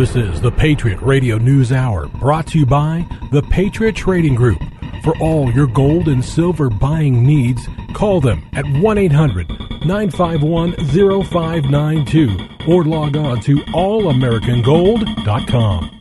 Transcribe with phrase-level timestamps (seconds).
[0.00, 4.58] This is the Patriot Radio News Hour brought to you by the Patriot Trading Group.
[5.04, 9.46] For all your gold and silver buying needs, call them at 1 800
[9.84, 16.00] 951 0592 or log on to allamericangold.com.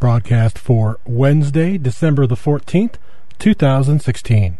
[0.00, 2.94] Broadcast for Wednesday, December the 14th,
[3.38, 4.56] 2016.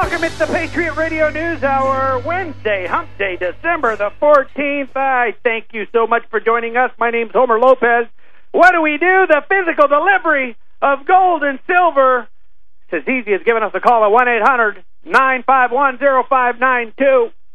[0.00, 0.22] Welcome.
[0.22, 4.94] It's the Patriot Radio News Hour, Wednesday, Hump Day, December the 14th.
[4.94, 6.92] I thank you so much for joining us.
[7.00, 8.06] My name's Homer Lopez.
[8.52, 9.26] What do we do?
[9.26, 12.28] The physical delivery of gold and silver.
[12.86, 15.98] It's as easy as giving us a call at 1 800 951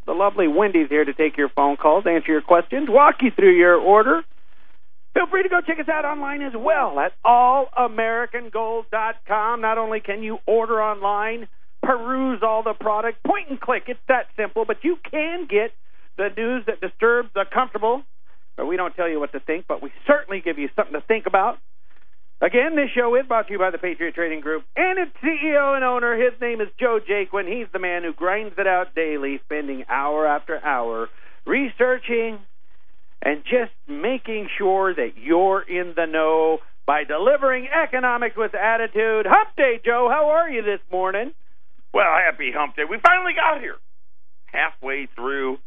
[0.05, 3.55] The lovely Wendy's here to take your phone calls, answer your questions, walk you through
[3.55, 4.21] your order.
[5.13, 9.61] Feel free to go check us out online as well at allamericangold.com.
[9.61, 11.47] Not only can you order online,
[11.83, 13.83] peruse all the product, point and click.
[13.87, 15.71] It's that simple, but you can get
[16.17, 18.03] the news that disturbs the comfortable.
[18.55, 21.01] But we don't tell you what to think, but we certainly give you something to
[21.01, 21.57] think about.
[22.41, 25.75] Again, this show is brought to you by the Patriot Trading Group and its CEO
[25.75, 26.15] and owner.
[26.15, 27.47] His name is Joe Jaquin.
[27.47, 31.07] He's the man who grinds it out daily, spending hour after hour
[31.45, 32.39] researching
[33.21, 39.25] and just making sure that you're in the know by delivering economics with attitude.
[39.25, 40.09] Hump Day, Joe.
[40.11, 41.31] How are you this morning?
[41.93, 42.83] Well, happy hump day.
[42.89, 43.77] We finally got here.
[44.45, 45.57] Halfway through.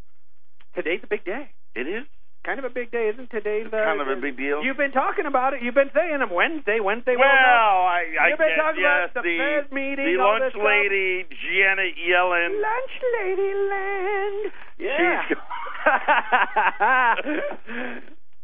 [0.75, 1.51] Today's a big day.
[1.75, 2.05] It is
[2.47, 3.65] Kind of a big day, isn't today?
[3.65, 4.63] The, kind of a big deal.
[4.63, 5.63] You've been talking about it.
[5.67, 7.19] You've been saying it Wednesday, Wednesday.
[7.19, 10.47] well, well, I, I You've been talking yes, about the the, Fed meeting, the lunch
[10.47, 10.63] this stuff.
[10.63, 12.55] lady, Janet Yellen.
[12.63, 14.55] Lunch lady land.
[14.79, 15.27] Yeah.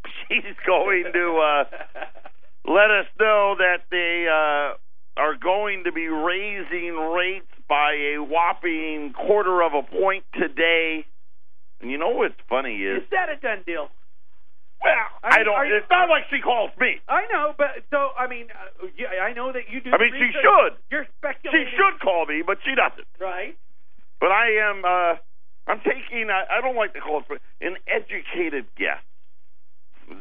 [0.26, 1.62] She's going to uh,
[2.66, 4.74] let us know that they uh,
[5.14, 11.06] are going to be raising rates by a whopping quarter of a point today.
[11.80, 13.88] And you know what's funny is, Is that a done deal?
[14.84, 14.92] well,
[15.24, 15.56] I I don't.
[15.66, 17.00] you- it's not like she calls me.
[17.08, 19.88] I know, but so I mean, uh, yeah, I know that you do.
[19.90, 20.76] I mean, she should.
[20.90, 21.68] You're speculating.
[21.70, 23.08] She should call me, but she doesn't.
[23.18, 23.56] right?
[24.20, 24.84] But I am.
[24.84, 25.16] uh
[25.66, 26.28] I'm taking.
[26.28, 29.00] I, I don't like to call it but an educated guess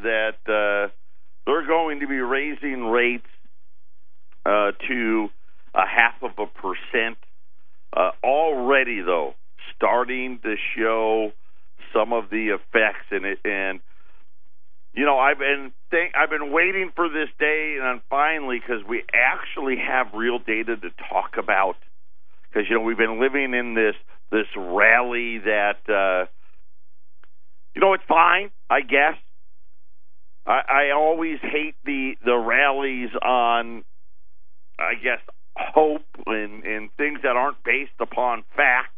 [0.04, 0.88] that uh,
[1.46, 3.28] they're going to be raising rates
[4.46, 5.30] uh, to
[5.74, 7.18] a half of a percent
[7.96, 9.34] uh, already, though,
[9.76, 11.32] starting to show
[11.94, 13.40] some of the effects in it.
[13.44, 13.80] And
[14.94, 19.04] you know, I've been think, I've been waiting for this day, and finally, because we
[19.14, 21.76] actually have real data to talk about.
[22.50, 23.96] Because you know, we've been living in this
[24.32, 26.28] this rally that uh,
[27.76, 29.16] you know, it's fine, I guess.
[30.46, 33.84] I, I always hate the the rallies on,
[34.78, 35.20] I guess,
[35.56, 38.94] hope and and things that aren't based upon fact.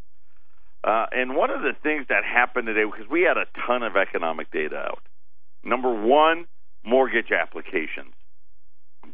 [0.83, 3.95] Uh, and one of the things that happened today, because we had a ton of
[3.95, 5.01] economic data out.
[5.63, 6.45] Number one,
[6.83, 8.13] mortgage applications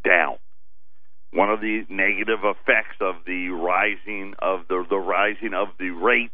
[0.03, 0.37] down.
[1.31, 6.33] One of the negative effects of the rising of the the rising of the rates,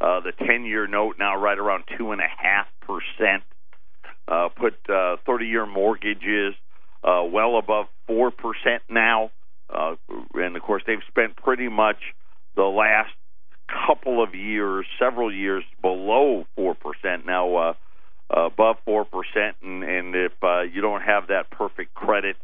[0.00, 3.44] uh, the ten year note now right around two and a half percent.
[4.26, 6.54] Uh, put uh, thirty year mortgages
[7.04, 9.30] uh, well above four percent now,
[9.74, 9.96] uh,
[10.34, 11.96] and of course they've spent pretty much
[12.56, 13.10] the last
[13.86, 17.26] couple of years, several years below four percent.
[17.26, 17.74] Now uh,
[18.30, 22.36] above four percent, and, and if uh, you don't have that perfect credit,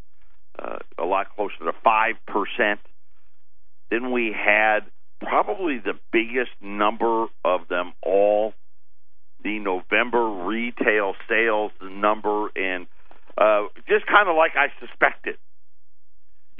[0.59, 2.81] uh, a lot closer to five percent.
[3.91, 4.81] Then we had
[5.21, 8.55] probably the biggest number of them all,
[9.43, 12.87] the November retail sales number, and
[13.37, 15.37] uh, just kind of like I suspected.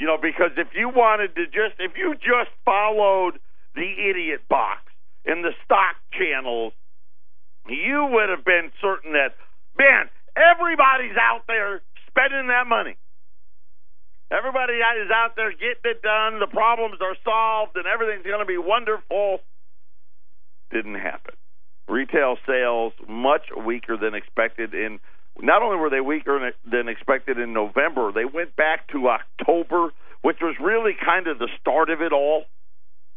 [0.01, 3.37] You know, because if you wanted to just, if you just followed
[3.77, 4.81] the idiot box
[5.27, 6.73] in the stock channels,
[7.69, 9.37] you would have been certain that,
[9.77, 12.97] man, everybody's out there spending that money.
[14.33, 16.41] Everybody is out there getting it done.
[16.41, 19.41] The problems are solved, and everything's going to be wonderful.
[20.71, 21.35] Didn't happen.
[21.89, 24.73] Retail sales much weaker than expected.
[24.73, 24.99] In
[25.39, 29.91] not only were they weaker than expected in November, they went back to October,
[30.23, 32.45] which was really kind of the start of it all.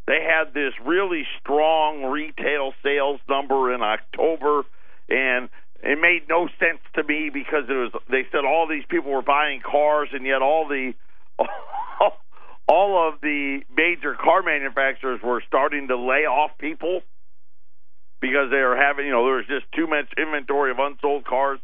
[0.08, 4.64] They had this really strong retail sales number in October,
[5.10, 5.50] and
[5.82, 7.92] it made no sense to me because it was.
[8.10, 10.94] They said all these people were buying cars, and yet all the
[12.68, 17.02] all of the major car manufacturers were starting to lay off people
[18.22, 21.60] because they were having, you know, there was just too much inventory of unsold cars.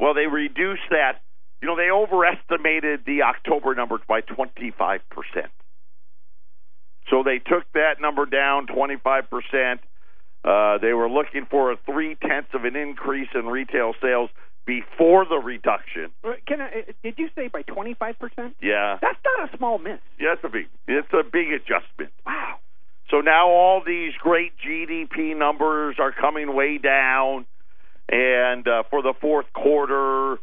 [0.00, 1.22] Well, they reduced that.
[1.62, 5.00] You know, they overestimated the October numbers by 25%.
[7.10, 9.78] So they took that number down 25%.
[10.44, 14.30] Uh, they were looking for a three tenths of an increase in retail sales
[14.66, 16.10] before the reduction.
[16.46, 18.56] Can I, uh, did you say by 25 percent?
[18.60, 19.98] Yeah, That's not a small miss.
[20.20, 22.12] yeah, it's a big, it's a big adjustment.
[22.26, 22.56] Wow.
[23.10, 27.46] So now all these great GDP numbers are coming way down,
[28.08, 30.38] and uh, for the fourth quarter,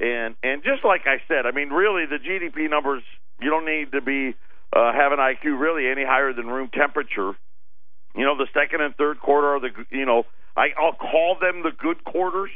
[0.00, 3.02] and and just like I said, I mean, really, the GDP numbers
[3.40, 4.34] you don't need to be
[4.74, 7.32] uh, have an IQ really any higher than room temperature.
[8.16, 10.24] You know, the second and third quarter are the you know
[10.56, 12.50] I, I'll call them the good quarters.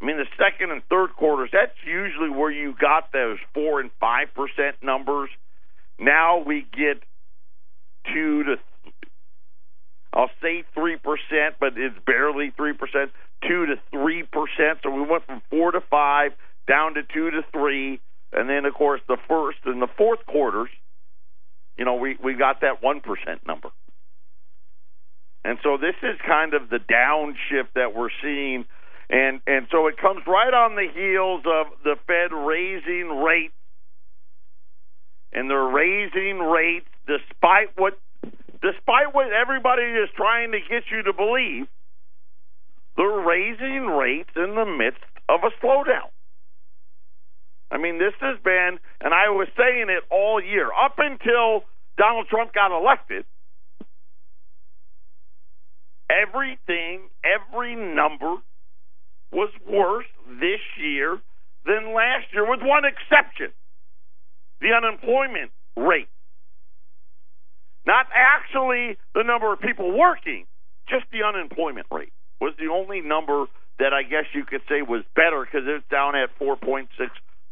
[0.00, 3.90] I mean, the second and third quarters, that's usually where you got those four and
[3.98, 5.30] five percent numbers.
[5.98, 7.02] Now we get
[8.12, 8.56] two to,
[10.12, 13.10] I'll say three percent, but it's barely three percent,
[13.42, 14.80] two to three percent.
[14.82, 16.32] So we went from four to five
[16.68, 18.00] down to two to three,
[18.32, 20.68] and then of course the first and the fourth quarters,
[21.76, 23.68] you know, we we got that one percent number.
[25.44, 28.64] And so this is kind of the downshift that we're seeing
[29.08, 33.54] and and so it comes right on the heels of the Fed raising rates,
[35.32, 37.98] and they're raising rates despite what
[38.62, 41.68] despite what everybody is trying to get you to believe.
[42.96, 46.08] They're raising rates in the midst of a slowdown.
[47.70, 51.64] I mean, this has been, and I was saying it all year up until
[51.98, 53.24] Donald Trump got elected.
[56.08, 58.36] Everything, every number
[59.32, 60.06] was worse
[60.40, 61.18] this year
[61.66, 63.52] than last year, with one exception
[64.60, 66.08] the unemployment rate.
[67.84, 70.46] Not actually the number of people working,
[70.88, 73.46] just the unemployment rate was the only number
[73.78, 76.88] that I guess you could say was better because it's down at 4.6%.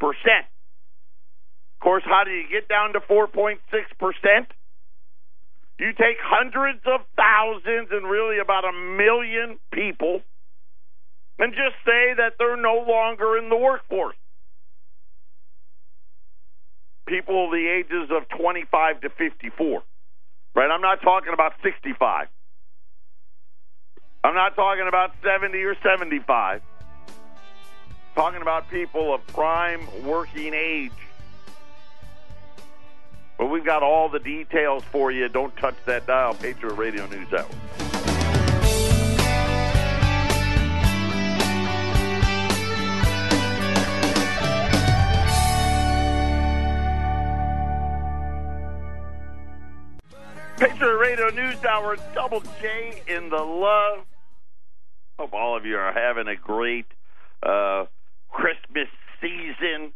[0.00, 3.58] Of course, how do you get down to 4.6%?
[5.78, 10.22] You take hundreds of thousands and really about a million people
[11.38, 14.16] and just say that they're no longer in the workforce.
[17.06, 19.82] People the ages of 25 to 54.
[20.54, 20.70] Right?
[20.70, 22.28] I'm not talking about 65.
[24.24, 26.62] I'm not talking about 70 or 75.
[26.62, 27.14] I'm
[28.14, 30.92] talking about people of prime working age.
[33.36, 35.28] But we've got all the details for you.
[35.28, 36.32] Don't touch that dial.
[36.32, 37.50] Patriot Radio News Hour.
[50.56, 54.06] Patriot Radio News Hour, Double J in the love.
[55.18, 56.86] Hope all of you are having a great
[57.42, 57.84] uh,
[58.30, 58.88] Christmas
[59.20, 59.92] season.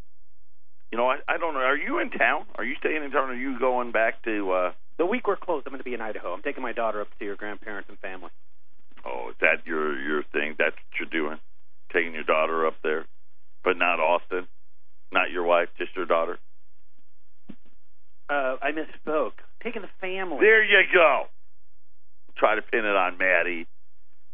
[0.92, 1.60] You know, I, I don't know.
[1.60, 2.44] Are you in town?
[2.56, 3.28] Are you staying in town?
[3.30, 4.50] Or are you going back to?
[4.52, 6.32] Uh, The week we're closed, I'm going to be in Idaho.
[6.32, 8.30] I'm taking my daughter up to see her grandparents and family.
[9.04, 10.54] oh, is that your your thing?
[10.58, 11.38] That's what you're doing?
[11.92, 13.06] Taking your daughter up there,
[13.64, 14.46] but not Austin,
[15.12, 16.38] not your wife, just your daughter.
[18.30, 19.32] Uh, I misspoke.
[19.62, 20.38] Taking the family.
[20.40, 21.24] There you go.
[22.36, 23.66] Try to pin it on Maddie,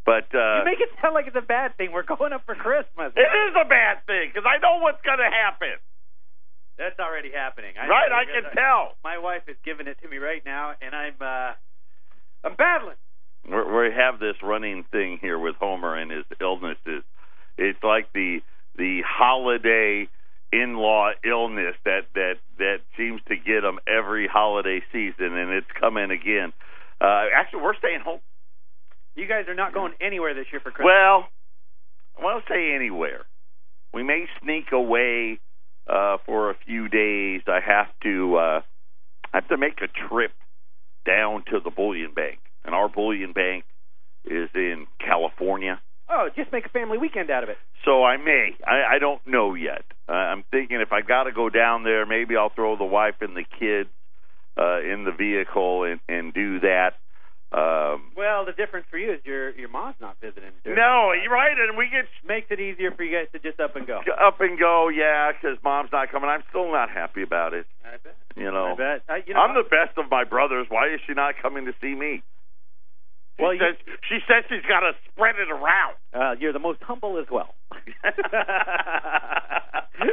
[0.05, 1.93] but uh, you make it sound like it's a bad thing.
[1.93, 3.13] We're going up for Christmas.
[3.17, 5.81] it is a bad thing because I know what's going to happen.
[6.77, 7.75] That's already happening.
[7.81, 8.11] I right?
[8.11, 8.95] I can tell.
[9.05, 11.53] My wife is giving it to me right now, and I'm uh,
[12.45, 12.97] I'm battling.
[13.49, 17.05] We're, we have this running thing here with Homer and his illnesses.
[17.57, 18.41] It's like the
[18.77, 20.09] the holiday
[20.53, 26.11] in-law illness that that that seems to get him every holiday season, and it's coming
[26.11, 26.53] again.
[27.01, 28.21] Uh, actually, we're staying home.
[29.15, 30.87] You guys are not going anywhere this year for Christmas.
[30.93, 31.29] Well,
[32.19, 33.25] I won't say anywhere.
[33.93, 35.39] We may sneak away
[35.89, 37.43] uh, for a few days.
[37.47, 38.61] I have to uh,
[39.33, 40.33] I have to make a trip
[41.07, 43.65] down to the bullion bank, and our bullion bank
[44.25, 45.81] is in California.
[46.09, 47.59] oh, just make a family weekend out of it.
[47.85, 48.57] So I may.
[48.67, 49.85] I, I don't know yet.
[50.09, 53.17] Uh, I'm thinking if I got to go down there, maybe I'll throw the wife
[53.21, 53.91] and the kids
[54.57, 56.93] uh, in the vehicle and, and do that.
[57.55, 60.51] Um, Well, the difference for you is your your mom's not visiting.
[60.67, 63.77] no, you're right, and we get makes it easier for you guys to just up
[63.77, 64.01] and go.
[64.19, 66.29] up and go, yeah, because mom's not coming.
[66.29, 67.67] I'm still not happy about it.
[67.85, 68.17] I bet.
[68.35, 69.03] You know, I bet.
[69.09, 70.67] Uh, you know, I'm the best of my brothers.
[70.69, 72.23] Why is she not coming to see me?
[73.37, 73.77] She Well, you-
[74.09, 75.95] she says she's got to spread it around.
[76.13, 77.55] Uh, you're the most humble as well.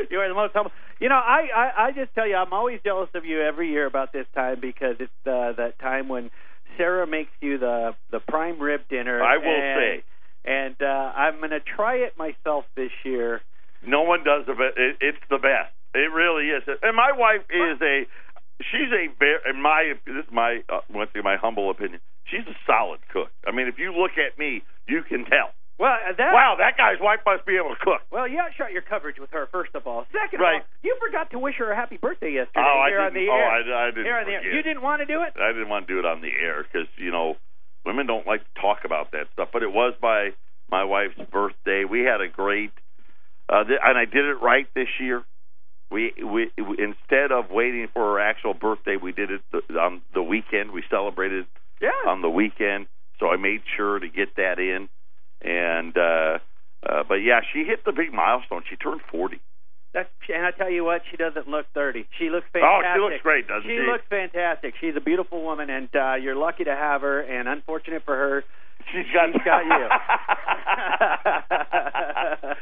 [0.10, 0.72] you are the most humble.
[1.00, 3.86] You know, I, I I just tell you, I'm always jealous of you every year
[3.88, 6.30] about this time because it's uh, that time when
[6.78, 9.22] Sarah makes you the the prime rib dinner.
[9.22, 10.04] I will and, say.
[10.46, 13.42] and uh, I'm going to try it myself this year.
[13.86, 14.58] No one does it.
[14.58, 15.74] but it it's the best.
[15.94, 16.64] It really is.
[16.82, 18.08] And my wife is a.
[18.60, 19.40] She's a very.
[19.50, 22.00] In my this is my uh, once again my humble opinion.
[22.26, 23.30] she's a solid cook.
[23.46, 25.52] I mean, if you look at me, you can tell.
[25.80, 28.02] Well, uh, that Wow, that guy's wife must be able to cook.
[28.12, 30.06] Well, you outshot your coverage with her, first of all.
[30.14, 30.62] Second Right.
[30.62, 33.26] of all, you forgot to wish her a happy birthday yesterday Oh, here on didn't.
[33.28, 33.50] the oh, air.
[33.50, 34.06] I, I didn't.
[34.06, 34.54] here on the air.
[34.54, 35.34] You didn't want to do it?
[35.42, 37.36] I didn't want to do it on the air because you know
[37.86, 39.50] women don't like to talk about that stuff.
[39.52, 40.30] But it was by
[40.70, 41.84] my wife's birthday.
[41.84, 42.72] We had a great,
[43.50, 45.24] uh, th- and I did it right this year.
[45.90, 50.02] We, we we instead of waiting for her actual birthday, we did it the, on
[50.14, 50.72] the weekend.
[50.72, 51.48] We celebrated
[51.82, 51.90] Yeah.
[52.08, 52.86] on the weekend,
[53.20, 54.88] so I made sure to get that in.
[55.42, 56.40] And uh,
[56.88, 58.64] uh, but yeah, she hit the big milestone.
[58.70, 59.40] She turned forty.
[59.94, 62.06] That's, and I tell you what, she doesn't look 30.
[62.18, 62.64] She looks fantastic.
[62.64, 63.76] Oh, she looks great, doesn't she?
[63.76, 63.92] she?
[63.92, 64.74] looks fantastic.
[64.80, 67.20] She's a beautiful woman, and uh, you're lucky to have her.
[67.20, 68.46] And unfortunate for her,
[68.90, 69.88] She's got, she's got you.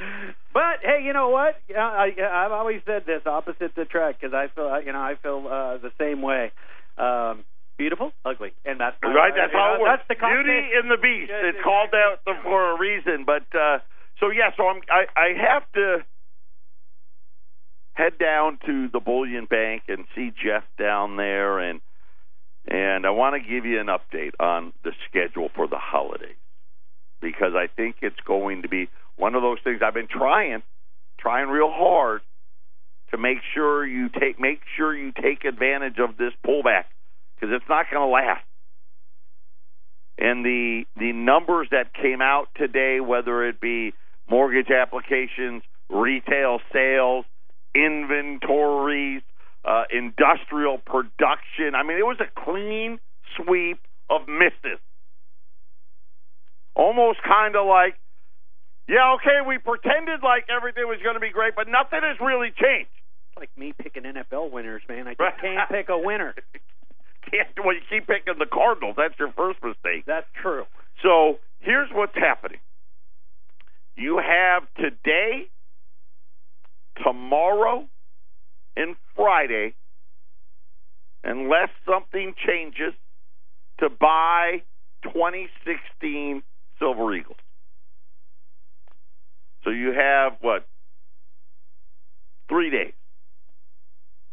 [0.53, 1.55] but hey, you know what?
[1.75, 5.47] I, I've always said this opposite the trek because I feel, you know, I feel
[5.47, 6.51] uh, the same way.
[6.97, 7.45] Um,
[7.79, 10.03] beautiful, ugly, and that's Right, that's how it works.
[10.07, 10.27] That's the.
[10.27, 11.31] Beauty and the Beast.
[11.31, 13.23] Yes, it's called that for a reason.
[13.25, 13.79] But uh,
[14.19, 16.03] so yeah, so I'm I, I have to
[17.93, 21.79] head down to the Bullion Bank and see Jeff down there, and
[22.67, 26.35] and I want to give you an update on the schedule for the holidays
[27.21, 30.61] because I think it's going to be one of those things I've been trying,
[31.17, 32.21] trying real hard
[33.11, 36.85] to make sure you take make sure you take advantage of this pullback
[37.39, 38.43] because it's not going to last.
[40.17, 43.93] And the the numbers that came out today, whether it be
[44.29, 47.25] mortgage applications, retail sales,
[47.73, 49.21] inventories,
[49.63, 51.75] uh, industrial production.
[51.75, 52.99] I mean, it was a clean
[53.37, 53.79] sweep
[54.09, 54.79] of misses.
[56.75, 57.95] Almost kind of like,
[58.87, 62.49] yeah, okay, we pretended like everything was going to be great, but nothing has really
[62.49, 62.89] changed.
[63.29, 65.07] It's like me picking NFL winners, man.
[65.07, 66.33] I just can't pick a winner.
[67.31, 68.95] Can't, well, you keep picking the Cardinals.
[68.97, 70.05] That's your first mistake.
[70.05, 70.65] That's true.
[71.03, 72.59] So here's what's happening.
[73.95, 75.47] You have today,
[77.03, 77.85] tomorrow,
[78.75, 79.75] and Friday,
[81.23, 82.93] unless something changes,
[83.79, 84.61] to buy
[85.03, 86.43] 2016
[86.79, 87.37] Silver Eagles.
[89.63, 90.65] So you have what?
[92.47, 92.93] Three days.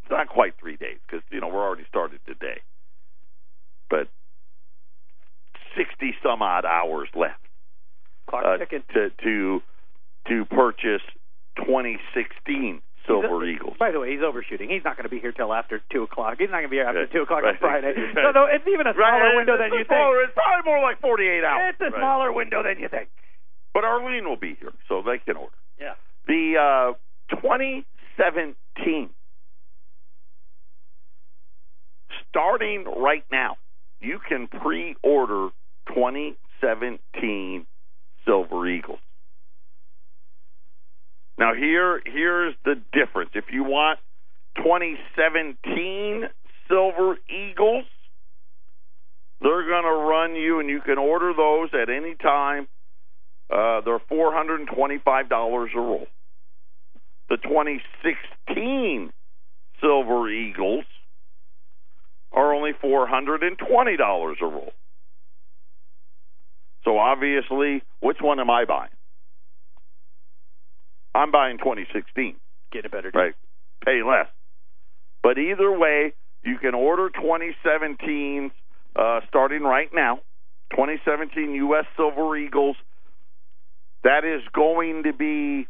[0.02, 2.60] It's not quite three days because you know we're already started today,
[3.90, 4.08] but
[5.76, 7.40] sixty some odd hours left
[8.28, 8.82] Clock uh, ticking.
[8.94, 9.60] to to
[10.28, 11.02] to purchase
[11.64, 13.76] 2016 Silver He's- Eagles.
[13.78, 14.68] By the way, he's overshooting.
[14.68, 16.36] He's not going to be here till after two o'clock.
[16.42, 17.12] He's not going to be here after Right.
[17.12, 17.54] two o'clock Right.
[17.54, 17.94] on Friday.
[17.96, 18.14] Right.
[18.26, 20.34] So, no, it's even a smaller Right, window it's than you smaller- think.
[20.34, 21.74] It's probably more like 48 hours.
[21.78, 23.08] It's a smaller window than you think.
[23.72, 25.54] But Arlene will be here, so they can order.
[25.78, 25.94] Yeah.
[26.26, 29.10] The uh, 2017,
[32.28, 33.56] starting right now,
[34.00, 35.50] you can pre-order
[35.88, 37.66] 2017
[38.24, 38.98] Silver Eagles.
[41.38, 43.30] Now here here's the difference.
[43.34, 43.98] If you want
[44.56, 46.24] 2017
[46.68, 47.84] Silver Eagles,
[49.40, 52.66] they're going to run you, and you can order those at any time.
[53.50, 56.06] Uh, they're four hundred and twenty-five dollars a roll.
[57.28, 59.12] The 2016
[59.80, 60.84] Silver Eagles
[62.36, 64.72] are only four hundred and twenty dollars a roll.
[66.84, 68.90] So obviously, which one am I buying?
[71.14, 72.36] I'm buying 2016.
[72.70, 73.20] Get a better deal.
[73.20, 73.34] Right.
[73.84, 74.28] Pay less.
[75.22, 76.12] But either way,
[76.44, 78.52] you can order 2017
[78.94, 80.20] uh, starting right now.
[80.70, 81.86] 2017 U.S.
[81.96, 82.76] Silver Eagles.
[84.04, 85.66] That is going to be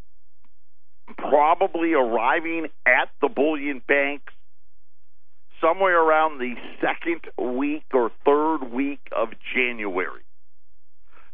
[1.17, 4.33] probably arriving at the bullion banks
[5.61, 7.23] somewhere around the second
[7.57, 10.23] week or third week of January.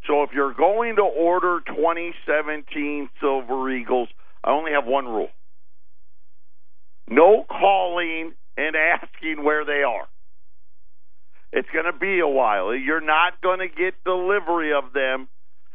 [0.07, 4.09] So if you're going to order 2017 Silver Eagles,
[4.43, 5.31] I only have one rule.
[7.09, 10.09] No calling and asking where they are.
[11.53, 12.75] It's going to be a while.
[12.75, 15.29] You're not going to get delivery of them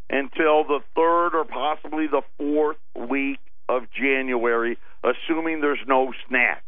[0.09, 2.77] until the third or possibly the fourth
[3.09, 3.39] week
[3.69, 6.63] of January, assuming there's no snack.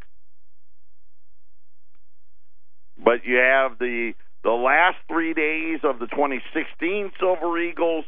[3.04, 4.14] But you have the
[4.44, 8.06] the last three days of the 2016 Silver Eagles,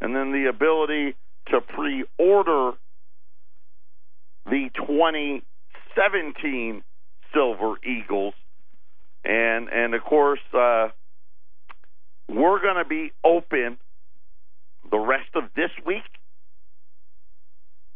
[0.00, 1.14] and then the ability
[1.48, 2.72] to pre-order
[4.46, 6.82] the 2017
[7.32, 8.34] Silver Eagles,
[9.24, 10.88] and and of course uh,
[12.28, 13.78] we're going to be open
[14.90, 16.02] the rest of this week,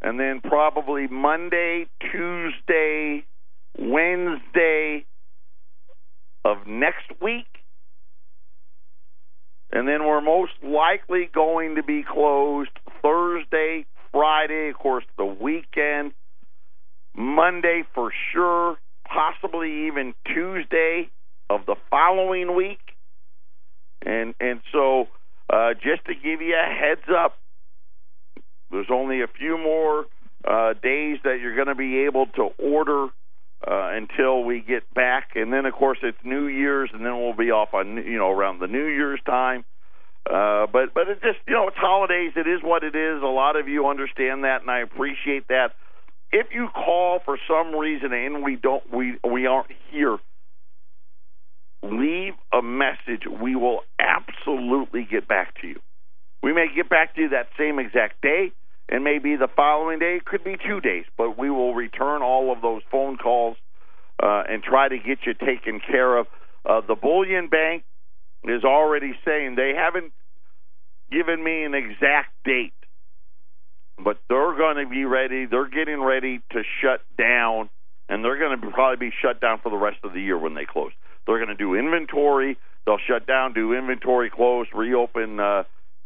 [0.00, 3.24] and then probably Monday, Tuesday,
[3.78, 5.04] Wednesday
[6.44, 7.46] of next week
[9.74, 12.70] and then we're most likely going to be closed
[13.02, 16.12] Thursday, Friday, of course, the weekend,
[17.16, 21.10] Monday for sure, possibly even Tuesday
[21.50, 22.78] of the following week.
[24.06, 25.08] And and so
[25.52, 27.36] uh, just to give you a heads up,
[28.70, 30.04] there's only a few more
[30.46, 33.08] uh, days that you're going to be able to order
[33.66, 37.36] uh, until we get back, and then of course it's New Year's, and then we'll
[37.36, 39.64] be off on you know around the New Year's time.
[40.28, 42.32] Uh, but but it just you know it's holidays.
[42.36, 43.22] It is what it is.
[43.22, 45.72] A lot of you understand that, and I appreciate that.
[46.32, 50.18] If you call for some reason and we don't we we aren't here,
[51.82, 53.22] leave a message.
[53.40, 55.80] We will absolutely get back to you.
[56.42, 58.52] We may get back to you that same exact day
[58.88, 60.16] and maybe the following day.
[60.16, 63.56] It could be two days, but we will return all of those phone calls
[64.22, 66.26] uh, and try to get you taken care of.
[66.64, 67.84] Uh, the Bullion Bank
[68.44, 70.12] is already saying they haven't
[71.10, 72.72] given me an exact date,
[74.02, 75.46] but they're going to be ready.
[75.46, 77.70] They're getting ready to shut down,
[78.08, 80.54] and they're going to probably be shut down for the rest of the year when
[80.54, 80.92] they close.
[81.26, 82.58] They're going to do inventory.
[82.84, 85.62] They'll shut down, do inventory, close, reopen uh,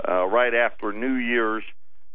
[0.06, 1.64] uh, right after New Year's.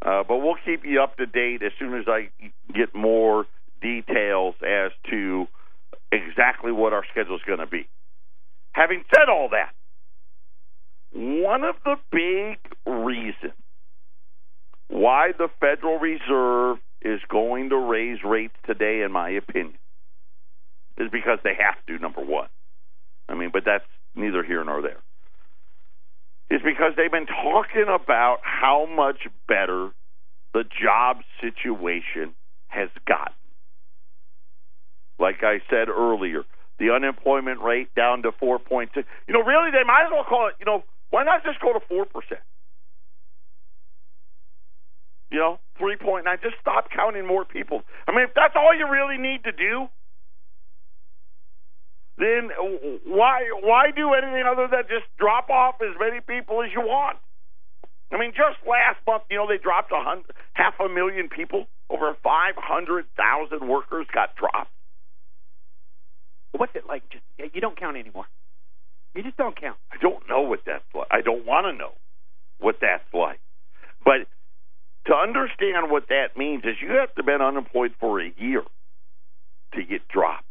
[0.04, 2.30] Uh, but we'll keep you up to date as soon as I
[2.74, 3.46] get more
[3.82, 5.48] details as to
[6.12, 7.88] exactly what our schedule is going to be.
[8.74, 9.72] Having said all that,
[11.14, 13.54] one of the big reasons
[14.90, 19.78] why the Federal Reserve is going to raise rates today, in my opinion,
[20.98, 22.50] is because they have to, number one.
[23.30, 25.00] I mean, but that's neither here nor there
[26.54, 29.90] is because they've been talking about how much better
[30.54, 32.36] the job situation
[32.68, 33.34] has gotten.
[35.18, 36.44] Like I said earlier,
[36.78, 38.90] the unemployment rate down to 4.6.
[39.28, 41.74] You know, really, they might as well call it, you know, why not just go
[41.74, 42.06] to 4%?
[45.32, 46.22] You know, 3.9.
[46.44, 47.82] Just stop counting more people.
[48.08, 49.88] I mean, if that's all you really need to do,
[52.18, 52.50] then
[53.06, 57.18] why why do anything other than just drop off as many people as you want?
[58.12, 61.66] I mean, just last month, you know, they dropped a hundred, half a million people.
[61.90, 64.72] Over five hundred thousand workers got dropped.
[66.52, 67.02] What's it like?
[67.10, 67.24] Just
[67.56, 68.26] you don't count anymore.
[69.16, 69.78] You just don't count.
[69.92, 71.08] I don't know what that's like.
[71.10, 71.94] I don't want to know
[72.60, 73.40] what that's like.
[74.06, 74.30] But
[75.08, 78.64] to understand what that means is you have to have been unemployed for a year
[79.74, 80.46] to get dropped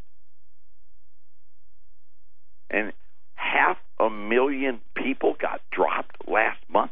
[2.73, 2.93] and
[3.35, 6.91] half a million people got dropped last month.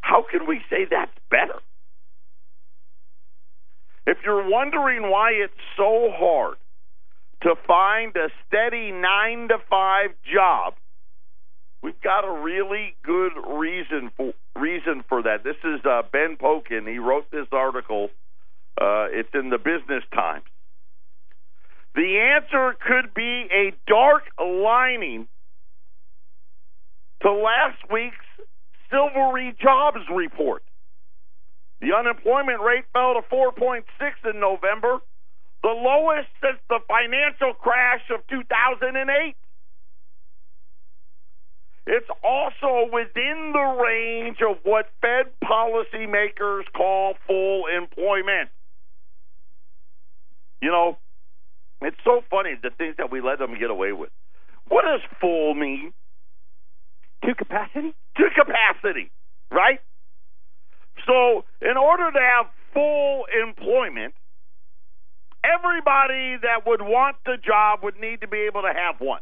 [0.00, 1.60] How can we say that's better?
[4.06, 6.56] If you're wondering why it's so hard
[7.42, 10.74] to find a steady nine to five job,
[11.82, 15.44] we've got a really good reason for reason for that.
[15.44, 16.90] This is uh, Ben Popken.
[16.90, 18.08] He wrote this article.
[18.80, 20.44] Uh, it's in the Business Times.
[21.94, 25.26] The answer could be a dark lining
[27.22, 28.16] to last week's
[28.90, 30.62] Silvery Jobs Report.
[31.80, 33.82] The unemployment rate fell to 4.6
[34.28, 34.98] in November,
[35.62, 39.34] the lowest since the financial crash of 2008.
[41.86, 48.50] It's also within the range of what Fed policymakers call full employment.
[50.62, 50.98] You know,
[51.82, 54.10] it's so funny the things that we let them get away with.
[54.68, 55.92] What does full mean?
[57.24, 57.94] To capacity?
[58.16, 59.10] To capacity,
[59.50, 59.80] right?
[61.06, 64.14] So, in order to have full employment,
[65.44, 69.20] everybody that would want the job would need to be able to have one.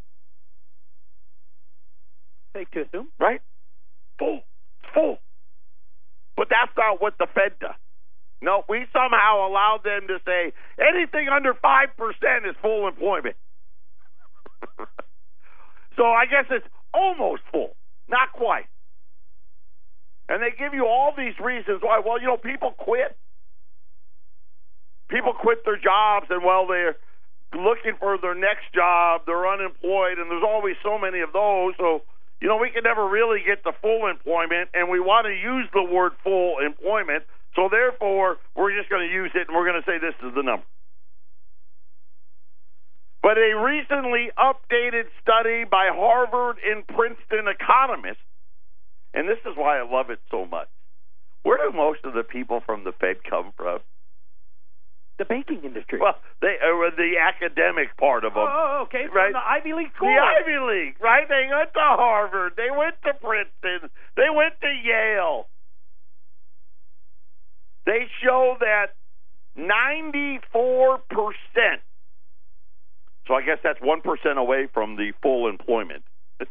[2.54, 3.08] Safe to assume.
[3.18, 3.40] Right?
[4.18, 4.42] Full.
[4.94, 5.18] Full.
[6.36, 7.74] But that's not what the Fed does.
[8.40, 13.34] No, we somehow allowed them to say anything under 5% is full employment.
[15.96, 17.74] so I guess it's almost full,
[18.08, 18.66] not quite.
[20.28, 22.00] And they give you all these reasons why.
[22.04, 23.16] Well, you know, people quit.
[25.08, 26.96] People quit their jobs, and while they're
[27.56, 31.72] looking for their next job, they're unemployed, and there's always so many of those.
[31.78, 32.02] So,
[32.42, 35.66] you know, we can never really get to full employment, and we want to use
[35.72, 39.80] the word full employment so therefore, we're just going to use it and we're going
[39.80, 40.64] to say this is the number.
[43.22, 48.22] But a recently updated study by Harvard and Princeton economists,
[49.12, 50.68] and this is why I love it so much.
[51.42, 53.80] Where do most of the people from the Fed come from?
[55.18, 55.98] The banking industry.
[55.98, 58.46] Well, they uh, the academic part of them.
[58.46, 59.06] Oh, okay.
[59.10, 59.32] From right.
[59.32, 60.08] the Ivy League school.
[60.08, 61.26] The Ivy League, right?
[61.28, 62.52] They went to Harvard.
[62.56, 63.90] They went to Princeton.
[64.14, 65.48] They went to Yale.
[67.88, 68.88] They show that
[69.56, 70.40] 94%.
[73.26, 76.02] So I guess that's 1% away from the full employment.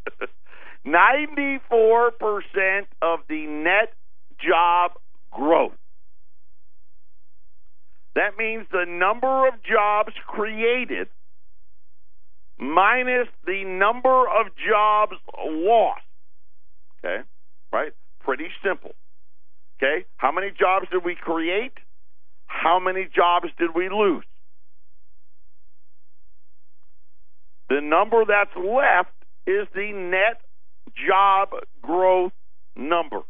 [0.88, 1.62] 94%
[3.04, 3.94] of the net
[4.40, 4.94] job
[5.32, 5.78] growth.
[8.16, 11.08] That means the number of jobs created
[12.58, 16.02] minus the number of jobs lost.
[16.98, 17.22] Okay?
[17.72, 17.92] Right?
[18.22, 18.96] Pretty simple.
[19.78, 20.06] Okay?
[20.18, 21.74] How many jobs did we create?
[22.48, 24.26] How many jobs did we lose?
[27.70, 29.12] The number that's left
[29.46, 30.42] is the net
[31.08, 31.50] job
[31.82, 32.32] growth
[32.76, 33.22] number.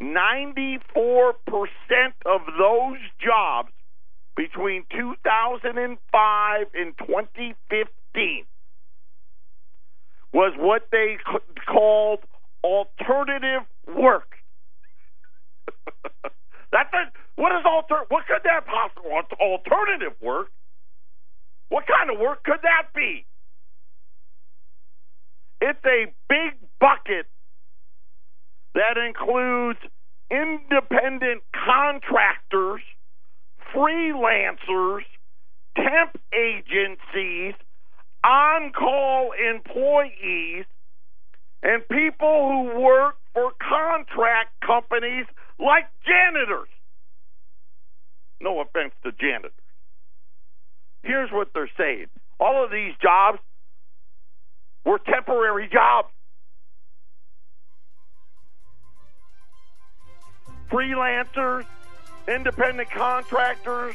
[0.00, 1.34] 94%
[2.26, 3.70] of those jobs
[4.36, 8.44] between 2005 and 2015
[10.32, 11.16] was what they
[11.66, 12.20] called
[12.64, 14.34] alternative work.
[16.72, 18.04] That's a, what is alter?
[18.08, 19.10] What could that possible?
[19.40, 20.48] Alternative work?
[21.68, 23.26] What kind of work could that be?
[25.60, 27.26] It's a big bucket
[28.74, 29.78] that includes
[30.30, 32.80] independent contractors,
[33.74, 35.02] freelancers,
[35.76, 37.54] temp agencies,
[38.24, 40.64] on call employees,
[41.62, 45.26] and people who work for contract companies
[45.58, 46.68] like janitors.
[48.40, 49.52] No offense to janitors.
[51.02, 52.06] Here's what they're saying
[52.40, 53.38] all of these jobs
[54.84, 56.08] were temporary jobs.
[60.70, 61.66] Freelancers,
[62.26, 63.94] independent contractors,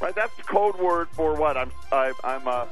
[0.00, 0.14] right?
[0.14, 1.70] That's the code word for what I'm.
[1.92, 2.46] I, I'm.
[2.46, 2.66] Uh,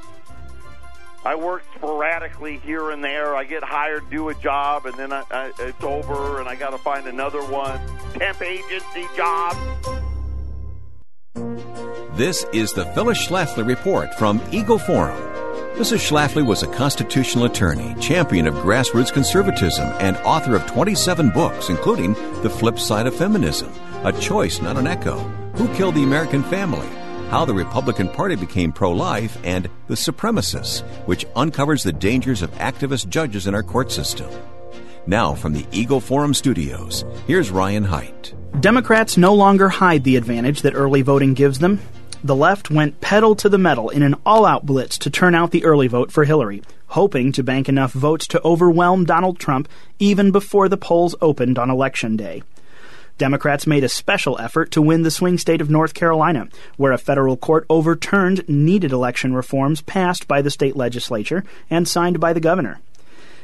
[1.24, 3.34] I work sporadically here and there.
[3.34, 6.70] I get hired, do a job, and then I, I, it's over, and I got
[6.70, 7.80] to find another one.
[8.12, 9.56] Temp agency job.
[12.14, 15.18] This is the Phyllis Schlafly Report from Eagle Forum.
[15.76, 16.08] Mrs.
[16.08, 22.12] Schlafly was a constitutional attorney, champion of grassroots conservatism, and author of 27 books, including
[22.42, 23.72] The Flip Side of Feminism,
[24.04, 25.18] A Choice, Not an Echo,
[25.56, 26.86] Who Killed the American Family,
[27.34, 32.52] How the Republican Party Became Pro Life, and The Supremacists, which uncovers the dangers of
[32.58, 34.30] activist judges in our court system.
[35.08, 38.60] Now, from the Eagle Forum studios, here's Ryan Haidt.
[38.60, 41.80] Democrats no longer hide the advantage that early voting gives them
[42.22, 45.50] the left went pedal to the metal in an all out blitz to turn out
[45.50, 49.68] the early vote for Hillary, hoping to bank enough votes to overwhelm Donald Trump
[49.98, 52.44] even before the polls opened on Election Day.
[53.16, 56.98] Democrats made a special effort to win the swing state of North Carolina, where a
[56.98, 62.40] federal court overturned needed election reforms passed by the state legislature and signed by the
[62.40, 62.80] governor.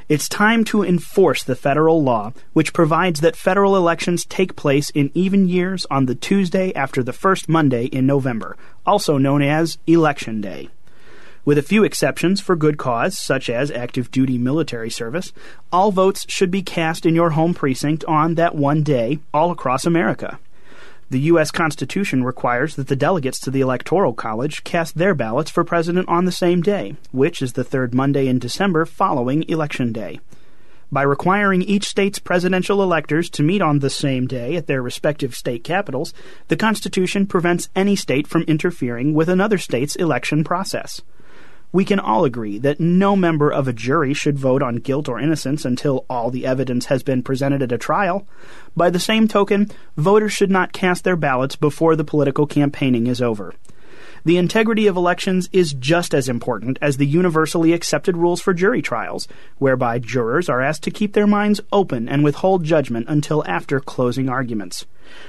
[0.09, 5.12] It's time to enforce the federal law, which provides that federal elections take place in
[5.14, 10.40] even years on the Tuesday after the first Monday in November, also known as Election
[10.40, 10.68] Day.
[11.42, 15.33] With a few exceptions for good cause, such as active duty military service,
[15.72, 19.87] all votes should be cast in your home precinct on that one day all across
[19.87, 20.38] America.
[21.09, 21.50] The U.S.
[21.50, 26.26] Constitution requires that the delegates to the Electoral College cast their ballots for president on
[26.26, 30.20] the same day, which is the third Monday in December following Election Day.
[30.92, 35.35] By requiring each state's presidential electors to meet on the same day at their respective
[35.35, 36.12] state capitals,
[36.48, 41.00] the Constitution prevents any state from interfering with another state's election process
[41.72, 45.20] we can all agree that no member of a jury should vote on guilt or
[45.20, 48.26] innocence until all the evidence has been presented at a trial.
[48.76, 53.22] By the same token, voters should not cast their ballots before the political campaigning is
[53.22, 53.54] over.
[54.24, 58.83] The integrity of elections is just as important as the universally accepted rules for jury
[58.83, 59.26] trials,
[59.59, 64.28] whereby jurors are asked to keep their minds open and withhold judgment until after closing
[64.28, 64.85] arguments.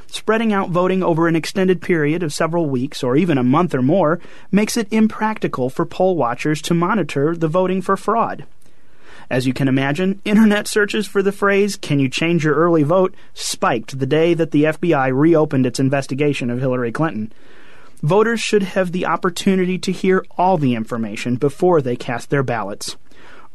[0.08, 3.82] Spreading out voting over an extended period of several weeks or even a month or
[3.82, 4.20] more
[4.52, 8.46] makes it impractical for poll watchers to monitor the voting for fraud.
[9.30, 13.16] As you can imagine, internet searches for the phrase, Can you change your early vote?
[13.34, 17.32] spiked the day that the FBI reopened its investigation of Hillary Clinton.
[18.02, 22.98] Voters should have the opportunity to hear all the information before they cast their ballots.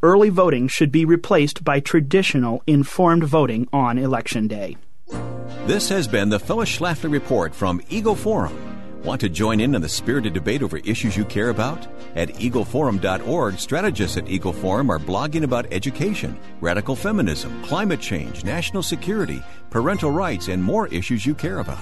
[0.05, 4.77] Early voting should be replaced by traditional informed voting on Election Day.
[5.67, 8.57] This has been the Phyllis Schlafly Report from Eagle Forum.
[9.03, 11.87] Want to join in on the spirited debate over issues you care about?
[12.15, 18.85] At eagleforum.org, strategists at Eagle Forum are blogging about education, radical feminism, climate change, national
[18.85, 21.79] security, parental rights, and more issues you care about.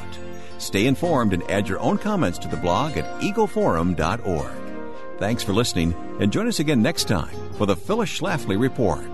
[0.64, 5.18] Stay informed and add your own comments to the blog at eagleforum.org.
[5.18, 9.04] Thanks for listening, and join us again next time for the Phyllis Schlafly Report.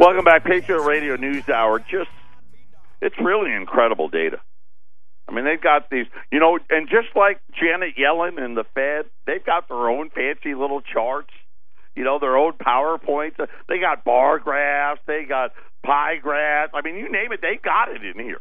[0.00, 1.78] Welcome back, Patriot Radio News Hour.
[1.80, 2.10] Just,
[3.02, 4.40] it's really incredible data.
[5.28, 9.04] I mean, they've got these, you know, and just like Janet Yellen and the Fed,
[9.26, 11.30] they've got their own fancy little charts,
[11.98, 13.44] you know, their own PowerPoints.
[13.68, 15.50] They got bar graphs, they got
[15.84, 16.72] pie graphs.
[16.72, 18.40] I mean, you name it, they got it in here.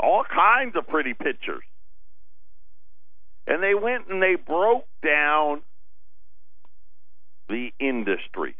[0.00, 1.62] All kinds of pretty pictures.
[3.46, 5.62] And they went and they broke down
[7.48, 8.56] the industries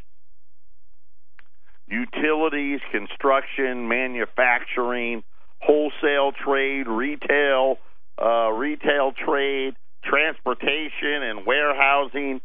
[1.88, 5.24] utilities, construction, manufacturing,
[5.60, 7.76] wholesale trade, retail,
[8.22, 12.40] uh, retail trade, transportation and warehousing,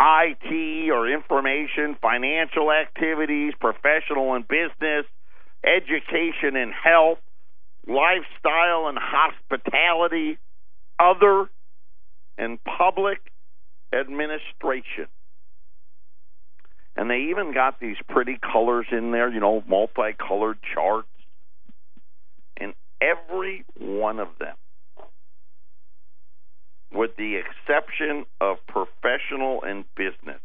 [0.00, 5.06] IT or information, financial activities, professional and business,
[5.64, 7.18] education and health,
[7.86, 10.38] lifestyle and hospitality,
[10.98, 11.48] other,
[12.36, 13.18] and public
[13.92, 15.08] administration.
[16.96, 21.08] And they even got these pretty colors in there, you know, multicolored charts.
[22.58, 24.56] And every one of them,
[26.92, 30.40] with the exception of professional and business,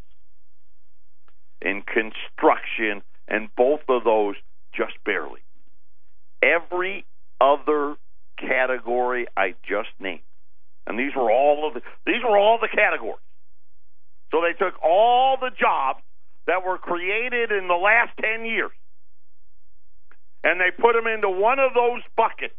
[1.60, 4.34] in construction, and both of those
[4.74, 5.40] just barely.
[6.42, 7.04] Every
[7.40, 7.96] other
[8.38, 10.20] category I just named,
[10.86, 13.18] and these were all of the these were all the categories.
[14.32, 16.00] So they took all the jobs
[16.46, 18.72] that were created in the last 10 years.
[20.42, 22.54] And they put them into one of those buckets.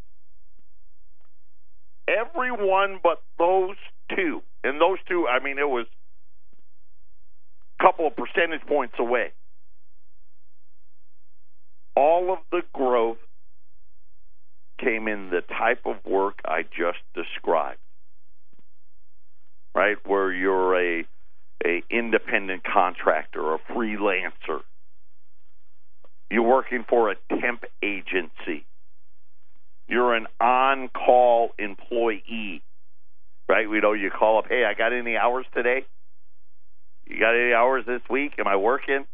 [2.08, 3.76] Every one but those
[4.16, 4.42] two.
[4.63, 5.86] And those two, I mean, it was
[7.80, 9.32] a couple of percentage points away.
[11.96, 13.18] All of the growth
[14.80, 17.80] came in the type of work I just described.
[19.76, 19.98] Right?
[20.06, 21.06] Where you're a
[21.66, 24.62] a independent contractor, a freelancer.
[26.30, 28.66] You're working for a temp agency.
[29.88, 32.62] You're an on-call employee,
[33.50, 33.69] right?
[33.69, 35.86] We know you call up, hey, I got any hours today?
[37.06, 38.34] You got any hours this week?
[38.39, 39.06] Am I working?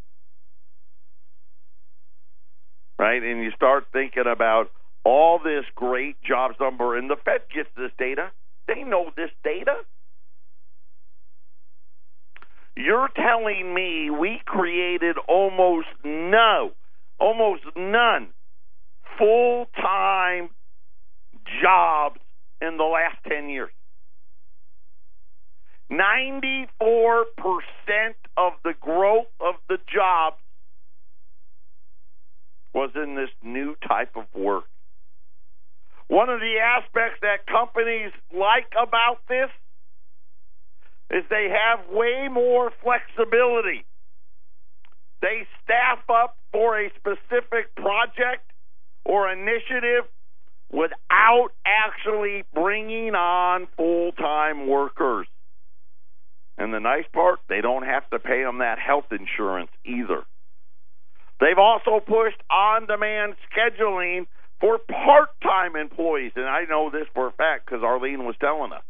[3.00, 3.22] Right?
[3.24, 4.72] And you start thinking about
[5.04, 8.32] all this great jobs number, and the Fed gets this data.
[8.68, 9.78] They know this data.
[12.76, 16.72] You're telling me we created almost no,
[17.20, 18.30] almost none
[19.20, 20.50] full time
[21.62, 22.20] jobs
[22.62, 23.72] in the last 10 years.
[25.92, 26.68] 94%
[28.38, 30.38] of the growth of the jobs
[32.74, 34.66] was in this new type of work.
[36.08, 39.50] One of the aspects that companies like about this
[41.12, 43.86] is they have way more flexibility.
[45.22, 48.52] They staff up for a specific project
[49.06, 50.06] or initiative
[50.72, 55.28] without actually bringing on full time workers.
[56.58, 60.24] And the nice part, they don't have to pay them that health insurance either.
[61.40, 64.28] They've also pushed on demand scheduling
[64.60, 66.34] for part time employees.
[66.36, 68.84] And I know this for a fact because Arlene was telling us.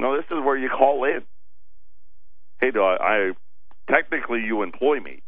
[0.00, 1.22] No, this is where you call in.
[2.60, 3.32] Hey, do I, I
[3.90, 5.22] technically you employ me,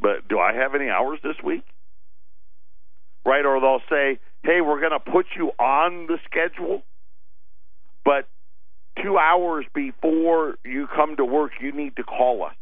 [0.00, 1.64] but do I have any hours this week?
[3.24, 3.44] Right?
[3.44, 6.82] Or they'll say, hey, we're going to put you on the schedule,
[8.04, 8.28] but
[9.02, 12.54] two hours before you come to work, you need to call us.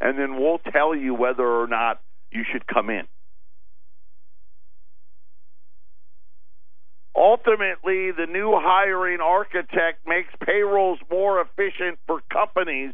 [0.00, 3.04] And then we'll tell you whether or not you should come in.
[7.16, 12.92] Ultimately, the new hiring architect makes payrolls more efficient for companies,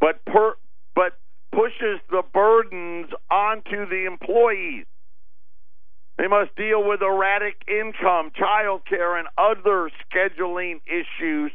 [0.00, 0.54] but per,
[0.94, 1.12] but
[1.52, 4.86] pushes the burdens onto the employees.
[6.22, 11.50] They must deal with erratic income, child care, and other scheduling issues.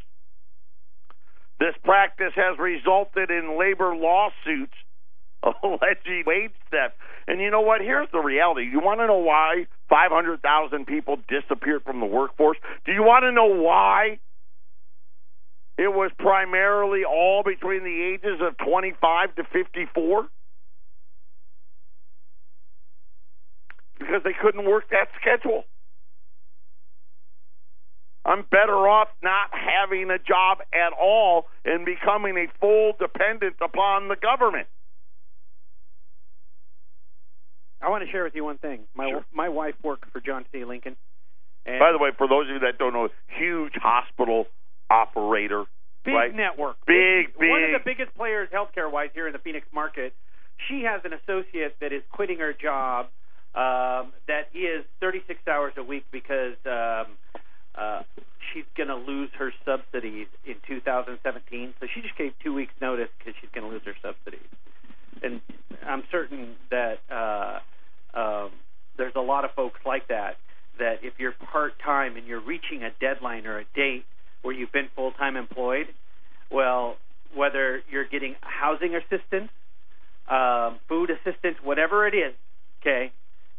[1.57, 4.73] This practice has resulted in labor lawsuits
[5.63, 6.95] alleging wage theft.
[7.29, 7.79] And you know what?
[7.79, 8.63] Here's the reality.
[8.69, 12.57] You want to know why 500,000 people disappeared from the workforce?
[12.85, 14.19] Do you want to know why?
[15.77, 20.27] It was primarily all between the ages of 25 to 54.
[23.99, 25.63] Because they couldn't work that schedule.
[28.25, 34.09] I'm better off not having a job at all and becoming a full dependent upon
[34.09, 34.67] the government.
[37.81, 38.81] I want to share with you one thing.
[38.95, 39.25] My Sure.
[39.31, 40.65] my wife worked for John C.
[40.65, 40.97] Lincoln.
[41.65, 44.47] And By the way, for those of you that don't know, huge hospital
[44.89, 45.65] operator,
[46.03, 46.33] big right?
[46.33, 50.13] network, Big, big, one of the biggest players healthcare wise here in the Phoenix market.
[50.67, 53.07] She has an associate that is quitting her job
[53.57, 57.17] um, that is 36 hours a week because um,
[57.73, 58.01] uh,
[58.53, 61.73] she's going to lose her subsidies in 2017.
[61.79, 64.45] So she just gave two weeks notice because she's going to lose her subsidies.
[65.23, 65.41] And
[65.83, 67.59] I'm certain that uh,
[68.13, 68.51] um,
[68.95, 70.37] there's a lot of folks like that.
[70.77, 74.05] That if you're part time and you're reaching a deadline or a date
[74.43, 75.87] where you've been full time employed,
[76.51, 76.97] well,
[77.35, 79.49] whether you're getting housing assistance,
[80.29, 82.35] um, food assistance, whatever it is,
[82.81, 83.11] okay,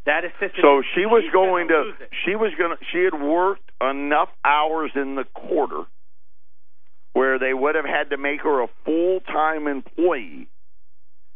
[0.05, 0.61] that assistance.
[0.61, 1.91] So she was going to.
[2.25, 2.83] She was going to.
[2.91, 5.83] She had worked enough hours in the quarter
[7.13, 10.47] where they would have had to make her a full time employee.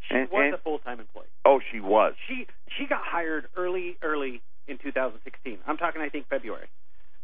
[0.10, 1.28] She and- was and- a full time employee.
[1.46, 2.14] Oh, she was.
[2.28, 2.48] She
[2.78, 5.60] she got hired early, early in 2016.
[5.68, 6.68] I'm talking, I think, February.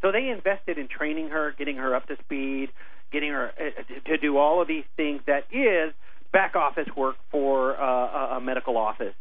[0.01, 2.69] So they invested in training her, getting her up to speed,
[3.11, 5.93] getting her uh, to do all of these things that is
[6.31, 9.13] back office work for uh, a medical office.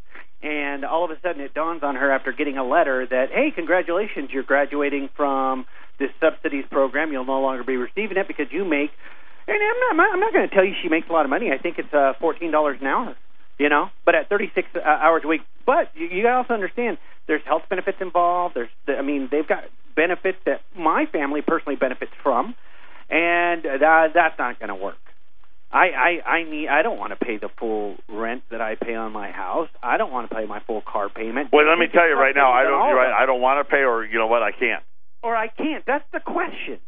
[0.42, 3.51] And all of a sudden, it dawns on her after getting a letter that, hey,
[3.55, 5.66] congratulations, you're graduating from
[5.98, 7.11] this subsidies program.
[7.11, 8.90] You'll no longer be receiving it because you make.
[9.48, 10.12] And I'm not.
[10.12, 11.51] I'm not going to tell you she makes a lot of money.
[11.51, 13.16] I think it's uh, fourteen dollars an hour
[13.59, 15.42] you know, but at 36 uh, hours a week.
[15.66, 18.55] But you, you also understand there's health benefits involved.
[18.55, 19.64] There's, I mean, they've got
[19.96, 22.55] benefits that my family personally benefits from,
[23.11, 24.96] and that, that's not going to work.
[25.70, 25.88] I,
[26.24, 26.68] I, I need.
[26.68, 29.68] I don't want to pay the full rent that I pay on my house.
[29.83, 31.50] I don't want to pay my full car payment.
[31.52, 32.50] Well, let me tell you right now.
[32.52, 32.72] I don't.
[32.72, 33.22] all You're of right.
[33.22, 34.42] I don't want to pay, or you know what?
[34.42, 34.83] I can't.
[35.22, 35.85] or I can't.
[35.87, 36.78] That's the question.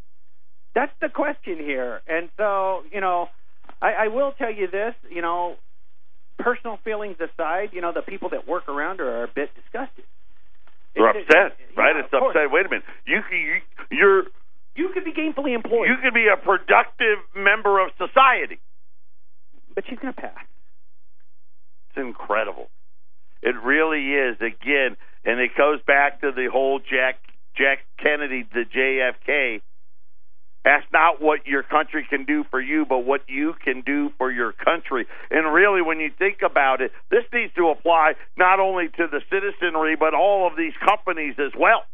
[0.74, 2.00] That's the question here.
[2.08, 3.28] And so, you know,
[3.82, 5.56] I, I will tell you this, you know,
[6.38, 10.04] personal feelings aside, you know, the people that work around her are a bit disgusted.
[10.94, 11.94] They're It- upset, it- right?
[11.96, 12.36] yeah, it's of course.
[12.36, 12.50] upset.
[12.50, 12.84] Wait a minute.
[13.04, 14.22] You, you you're
[14.76, 18.58] You could be gainfully employed, you could be a productive member of society.
[19.74, 20.44] But she's going to pass.
[21.90, 22.68] It's incredible.
[23.42, 24.36] It really is.
[24.40, 27.16] Again, and it goes back to the whole Jack
[27.56, 29.60] Jack Kennedy, the JFK.
[30.62, 34.30] That's not what your country can do for you, but what you can do for
[34.30, 35.06] your country.
[35.30, 39.22] And really, when you think about it, this needs to apply not only to the
[39.30, 41.84] citizenry, but all of these companies as well.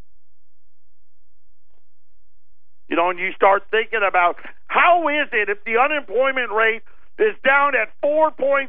[2.89, 4.37] You know, and you start thinking about
[4.67, 6.83] how is it if the unemployment rate
[7.19, 8.69] is down at 4.6%,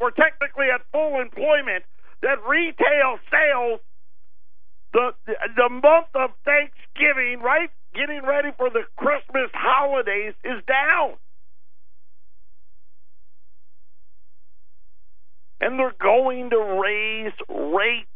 [0.00, 1.84] we're technically at full employment,
[2.22, 3.80] that retail sales,
[4.92, 11.14] the, the, month of Thanksgiving, right, getting ready for the Christmas holidays, is down.
[15.60, 18.08] And they're going to raise rates.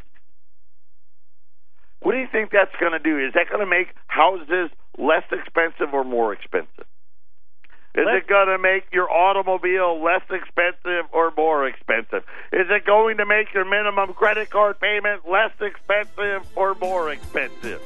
[2.01, 3.19] What do you think that's going to do?
[3.19, 6.87] Is that going to make houses less expensive or more expensive?
[7.99, 12.23] Is it going to make your automobile less expensive or more expensive?
[12.53, 17.83] Is it going to make your minimum credit card payment less expensive or more expensive?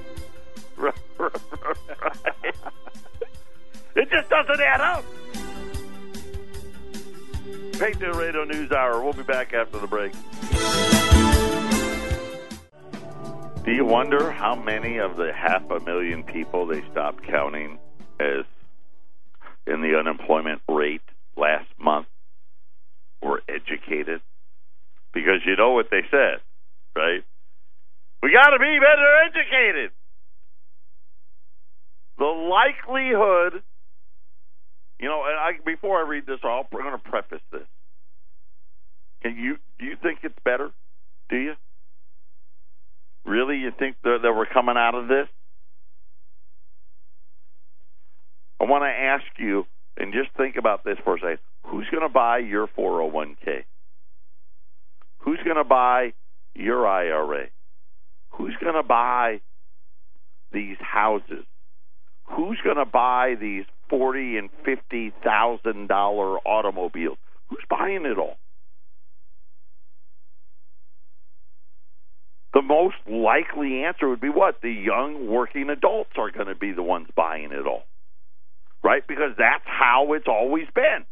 [0.77, 0.92] Right.
[3.96, 5.03] it just doesn't add up.
[7.79, 9.03] Patriot Radio News Hour.
[9.03, 10.12] We'll be back after the break.
[13.64, 17.79] Do you wonder how many of the half a million people they stopped counting
[18.20, 18.44] as
[19.66, 21.03] in the unemployment rate
[21.37, 22.07] last month
[23.22, 24.20] were educated?
[25.12, 26.40] Because you know what they said,
[26.96, 27.22] right?
[28.22, 29.90] We got to be better educated.
[32.18, 33.62] The likelihood,
[35.01, 37.66] you know, and I, before I read this, I'll, I'm going to preface this.
[39.22, 40.70] Can you do you think it's better?
[41.31, 41.55] Do you
[43.25, 43.57] really?
[43.57, 45.29] You think that, that we're coming out of this?
[48.62, 51.38] I want to ask you, and just think about this for a second.
[51.66, 53.64] Who's going to buy your 401k?
[55.18, 56.12] Who's going to buy
[56.55, 57.46] your IRA?
[58.31, 59.40] Who's going to buy
[60.52, 61.44] these houses?
[62.25, 67.19] Who's going to buy these forty and fifty thousand dollar automobiles?
[67.48, 68.37] Who's buying it all?
[72.54, 74.60] The most likely answer would be what?
[74.63, 77.85] The young working adults are going to be the ones buying it all.
[78.83, 79.06] Right?
[79.06, 81.04] Because that's how it's always been.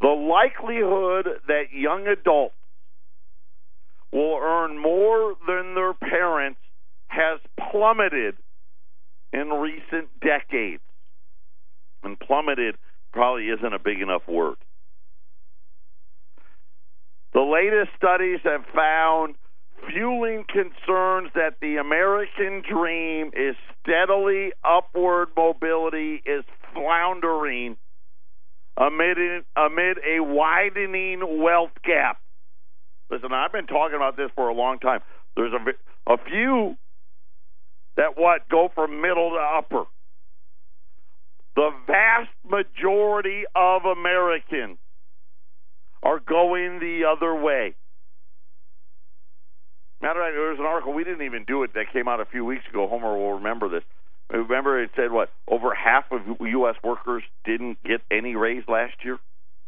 [0.00, 2.54] The likelihood that young adults
[4.12, 6.58] will earn more than their parents
[7.06, 7.38] has
[7.70, 8.34] plummeted
[9.32, 10.82] in recent decades.
[12.02, 12.76] And plummeted
[13.12, 14.56] probably isn't a big enough word.
[17.32, 19.36] The latest studies have found
[19.90, 27.76] fueling concerns that the American dream is steadily upward mobility is floundering
[28.76, 29.18] amid
[29.56, 32.20] amid a widening wealth gap.
[33.10, 35.00] Listen, I've been talking about this for a long time.
[35.36, 36.76] There's a a few
[37.96, 39.84] that what go from middle to upper.
[41.54, 44.78] The vast majority of Americans
[46.02, 47.74] are going the other way.
[50.02, 52.20] Matter of fact, there was an article we didn't even do it that came out
[52.20, 52.88] a few weeks ago.
[52.88, 53.84] Homer will remember this.
[54.30, 56.74] Remember, it said what over half of U.S.
[56.82, 59.20] workers didn't get any raise last year.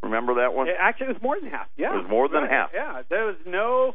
[0.03, 0.67] Remember that one?
[0.69, 1.69] actually, it was more than half.
[1.77, 2.51] Yeah, it was more than right.
[2.51, 2.71] half.
[2.75, 3.95] Yeah, there was no.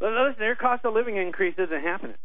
[0.00, 2.16] Listen, their cost of living increase isn't happening.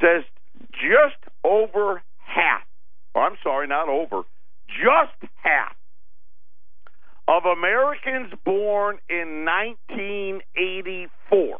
[0.00, 0.24] Says
[0.72, 2.62] just over half.
[3.14, 4.22] Oh, I'm sorry, not over.
[4.68, 5.74] Just half
[7.26, 11.58] of Americans born in 1984.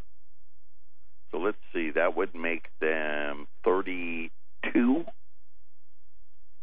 [1.31, 5.05] So let's see, that would make them 32,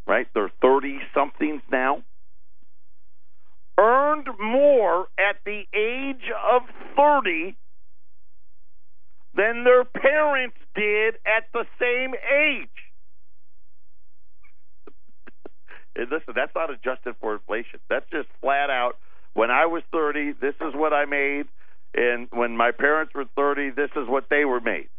[0.08, 0.28] right?
[0.34, 2.04] They're 30 somethings now.
[3.78, 6.62] Earned more at the age of
[6.96, 7.56] 30
[9.36, 12.70] than their parents did at the same age.
[15.98, 17.80] Listen, that's not adjusted for inflation.
[17.90, 18.94] That's just flat out.
[19.34, 21.46] When I was 30, this is what I made,
[21.96, 24.90] and when my parents were 30, this is what they were made.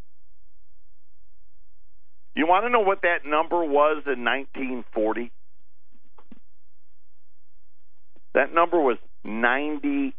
[2.34, 5.30] You want to know what that number was in 1940?
[8.34, 10.12] That number was 92%.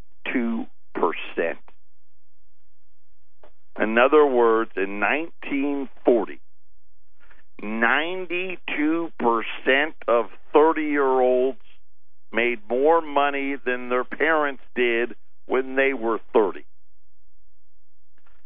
[3.80, 6.40] In other words, in 1940,
[7.62, 8.58] 92%
[10.08, 11.60] of 30 year olds
[12.32, 15.16] made more money than their parents did
[15.48, 16.66] when they were 30.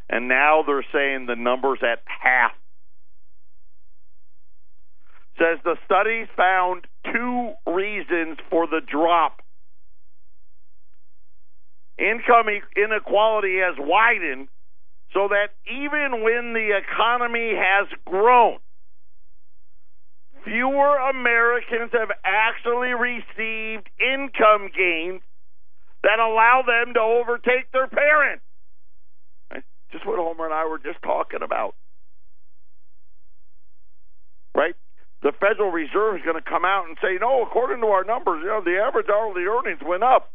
[0.10, 2.52] And now they're saying the number's at half.
[5.38, 9.42] Says the studies found two reasons for the drop.
[11.98, 14.48] Income inequality has widened
[15.14, 18.58] so that even when the economy has grown,
[20.44, 25.22] fewer Americans have actually received income gains
[26.04, 28.44] that allow them to overtake their parents.
[29.52, 29.64] Right?
[29.92, 31.76] Just what Homer and I were just talking about.
[34.56, 34.76] Right?
[35.22, 38.42] The Federal Reserve is going to come out and say, no, according to our numbers,
[38.42, 40.32] you know, the average hourly earnings went up.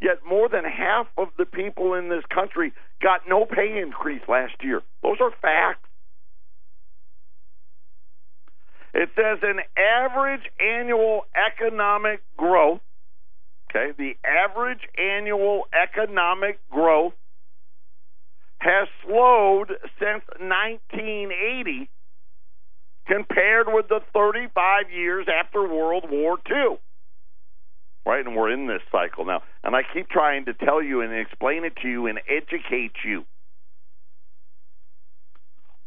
[0.00, 4.52] Yet more than half of the people in this country got no pay increase last
[4.62, 4.82] year.
[5.02, 5.88] Those are facts.
[8.92, 12.80] It says an average annual economic growth,
[13.74, 17.14] okay, the average annual economic growth
[18.58, 19.68] has slowed
[19.98, 21.90] since 1980
[23.06, 26.78] compared with the 35 years after World War II.
[28.06, 28.24] Right?
[28.24, 29.42] And we're in this cycle now.
[29.62, 33.24] And I keep trying to tell you and explain it to you and educate you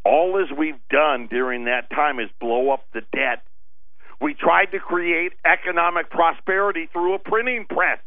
[0.07, 3.43] all as we've done during that time is blow up the debt.
[4.19, 7.99] We tried to create economic prosperity through a printing press.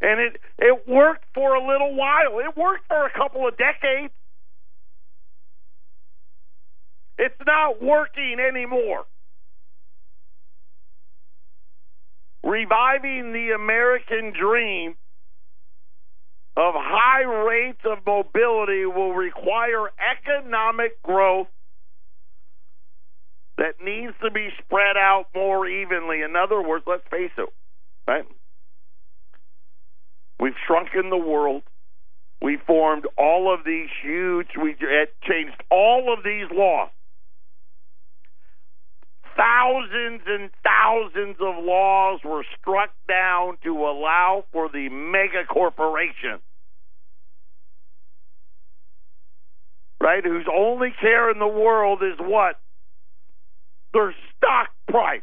[0.00, 2.38] And it, it worked for a little while.
[2.40, 4.12] It worked for a couple of decades.
[7.18, 9.04] It's not working anymore.
[12.44, 14.96] Reviving the American dream
[16.56, 21.46] of high rates of mobility will require economic growth
[23.58, 26.22] that needs to be spread out more evenly.
[26.22, 27.48] In other words, let's face it,
[28.08, 28.24] right?
[30.40, 31.62] We've shrunken the world.
[32.40, 34.74] We formed all of these huge, we
[35.28, 36.90] changed all of these laws.
[39.36, 46.42] Thousands and thousands of laws were struck down to allow for the mega corporations,
[50.00, 50.24] right?
[50.24, 52.58] Whose only care in the world is what?
[53.92, 55.22] Their stock price.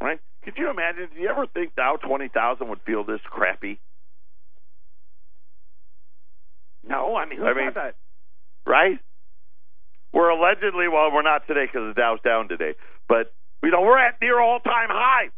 [0.00, 0.20] Right?
[0.44, 1.08] Could you imagine?
[1.14, 3.78] Did you ever think Dow 20,000 would feel this crappy?
[6.86, 7.94] No, I mean, who I mean, that?
[8.66, 8.98] right?
[10.12, 12.74] We're allegedly, well, we're not today because the Dow's down today,
[13.08, 13.32] but
[13.62, 15.30] you know we're at near all-time high.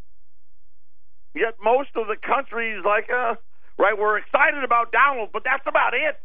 [1.34, 3.36] Yet most of the countries, like, uh,
[3.78, 6.18] right, we're excited about Donald, but that's about it.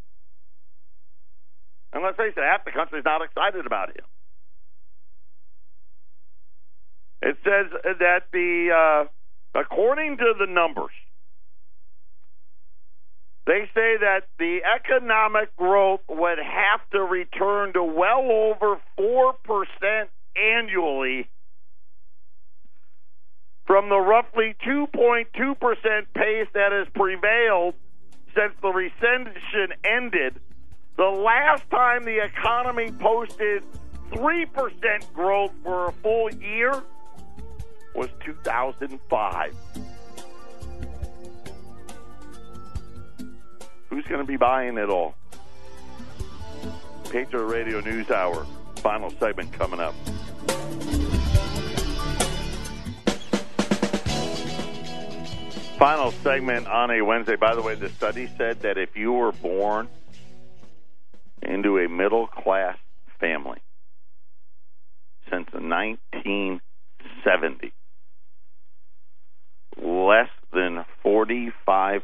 [1.93, 4.05] And let's face it, half the country's not excited about him.
[7.21, 7.67] It says
[7.99, 10.91] that the, uh, according to the numbers,
[13.45, 21.27] they say that the economic growth would have to return to well over 4% annually
[23.65, 25.25] from the roughly 2.2%
[26.13, 27.73] pace that has prevailed
[28.35, 30.39] since the recession ended.
[30.97, 33.63] The last time the economy posted
[34.11, 36.83] 3% growth for a full year
[37.95, 39.55] was 2005.
[43.89, 45.15] Who's going to be buying it all?
[47.09, 48.45] Patriot Radio News Hour,
[48.77, 49.93] final segment coming up.
[55.77, 57.35] Final segment on a Wednesday.
[57.35, 59.89] By the way, the study said that if you were born
[61.41, 62.77] into a middle class
[63.19, 63.59] family
[65.29, 67.73] since 1970,
[69.77, 72.01] less than 45%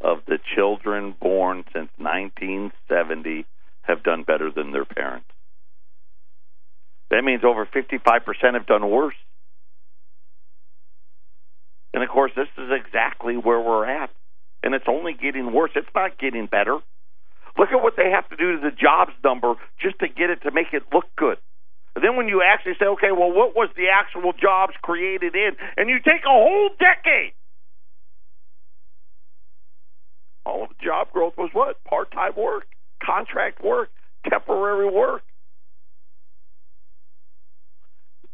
[0.00, 3.46] of the children born since 1970
[3.82, 5.28] have done better than their parents.
[7.10, 9.14] That means over 55% have done worse.
[11.94, 14.10] And of course, this is exactly where we're at.
[14.62, 15.70] And it's only getting worse.
[15.74, 16.78] It's not getting better.
[17.58, 20.42] Look at what they have to do to the jobs number just to get it
[20.42, 21.38] to make it look good.
[21.94, 25.52] And then when you actually say, okay, well, what was the actual jobs created in?
[25.78, 27.32] And you take a whole decade.
[30.44, 31.82] All of the job growth was what?
[31.84, 32.66] Part time work,
[33.02, 33.88] contract work,
[34.28, 35.22] temporary work.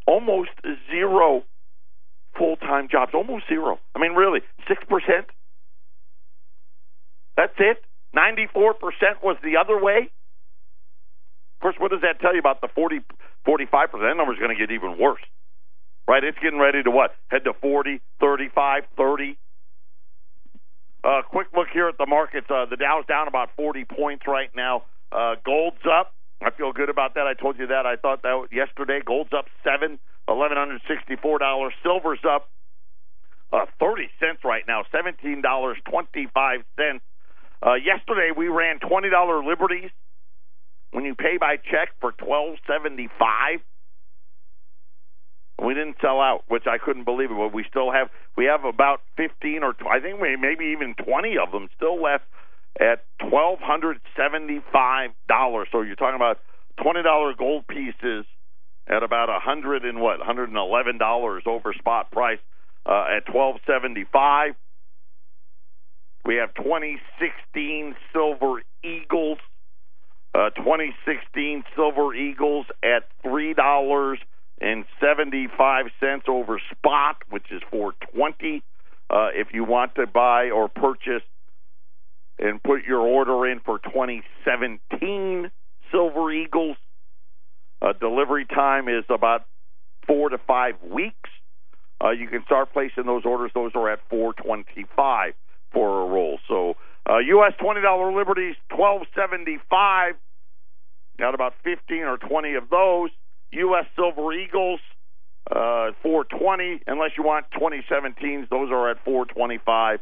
[0.06, 0.50] Almost
[0.90, 1.44] zero
[2.36, 3.78] full time jobs, almost zero.
[3.94, 5.24] I mean, really, 6%.
[7.36, 7.82] That's it.
[8.14, 10.10] 94% was the other way.
[11.56, 13.00] Of course, what does that tell you about the 40,
[13.46, 13.92] 45%?
[13.92, 15.22] That number is going to get even worse.
[16.08, 16.24] Right?
[16.24, 17.14] It's getting ready to what?
[17.28, 19.38] Head to 40, 35, 30.
[21.04, 22.46] Uh, quick look here at the markets.
[22.50, 24.84] Uh, the Dow's down about 40 points right now.
[25.10, 26.14] Uh, gold's up.
[26.44, 27.26] I feel good about that.
[27.26, 27.86] I told you that.
[27.86, 29.00] I thought that yesterday.
[29.04, 29.98] Gold's up seven,
[30.28, 31.72] eleven hundred sixty-four dollars.
[31.82, 32.48] Silver's up
[33.52, 37.04] uh, thirty cents right now, seventeen dollars twenty-five cents.
[37.64, 39.90] Uh, yesterday we ran twenty dollar liberties
[40.90, 43.60] when you pay by check for twelve seventy-five.
[45.62, 47.36] We didn't sell out, which I couldn't believe it.
[47.36, 51.52] But we still have we have about fifteen or I think maybe even twenty of
[51.52, 52.24] them still left
[52.80, 55.68] at twelve hundred seventy-five dollars.
[55.70, 56.40] So you're talking about
[56.82, 58.24] twenty dollar gold pieces
[58.88, 62.40] at about a hundred and what, hundred and eleven dollars over spot price
[62.86, 64.54] uh, at twelve seventy-five.
[66.24, 69.38] We have 2016 Silver Eagles,
[70.34, 74.18] uh, 2016 Silver Eagles at three dollars
[74.60, 78.62] and seventy-five cents over spot, which is four twenty.
[79.10, 81.22] Uh, if you want to buy or purchase
[82.38, 85.50] and put your order in for 2017
[85.90, 86.76] Silver Eagles.
[87.82, 89.44] Uh, delivery time is about
[90.06, 91.28] four to five weeks.
[92.02, 93.50] Uh, you can start placing those orders.
[93.54, 95.34] Those are at 425
[95.72, 96.38] for a roll.
[96.48, 96.74] So
[97.08, 97.52] uh, U.S.
[97.60, 100.14] $20 Liberties, 1275
[101.18, 103.10] Got about 15 or 20 of those.
[103.52, 103.84] U.S.
[103.94, 104.80] Silver Eagles,
[105.50, 106.82] uh, 420.
[106.86, 110.00] Unless you want 2017s, those are at 425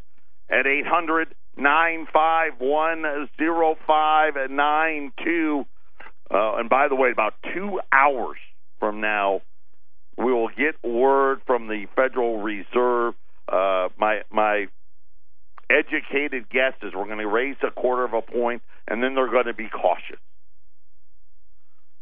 [0.50, 5.66] at 800 nine five one zero five nine two.
[6.32, 8.38] Uh, and by the way, about two hours
[8.78, 9.42] from now,
[10.16, 13.14] we will get word from the Federal Reserve.
[13.48, 14.68] Uh, my my
[15.70, 19.30] educated guess is we're going to raise a quarter of a point, and then they're
[19.30, 20.20] going to be cautious.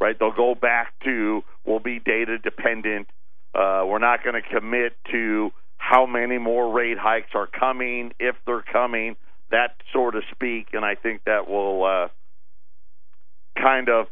[0.01, 0.17] Right?
[0.19, 3.09] They'll go back to we'll be data dependent.
[3.55, 8.37] Uh, we're not going to commit to how many more rate hikes are coming, if
[8.47, 9.17] they're coming
[9.51, 12.09] that sort of speak, and I think that will uh,
[13.61, 14.07] kind of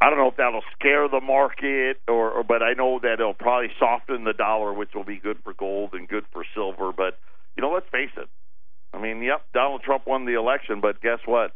[0.00, 3.34] I don't know if that'll scare the market or, or but I know that it'll
[3.34, 6.92] probably soften the dollar, which will be good for gold and good for silver.
[6.92, 7.18] But
[7.56, 8.28] you know, let's face it.
[8.92, 11.52] I mean, yep, Donald Trump won the election, but guess what?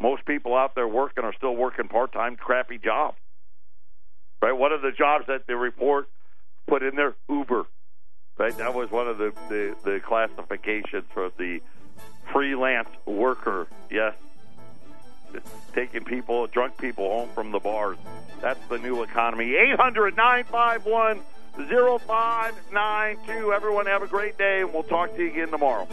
[0.00, 3.16] Most people out there working are still working part-time, crappy jobs.
[4.40, 4.52] Right?
[4.52, 6.08] What are the jobs that the report
[6.68, 7.16] put in there?
[7.28, 7.66] Uber,
[8.38, 11.60] Right, that was one of the, the, the classifications for the
[12.32, 13.66] freelance worker.
[13.90, 14.14] Yes,
[15.74, 17.98] taking people, drunk people home from the bars.
[18.40, 19.56] That's the new economy.
[19.56, 21.20] 800 951
[21.56, 23.52] 0592.
[23.52, 25.86] Everyone have a great day, and we'll talk to you again tomorrow.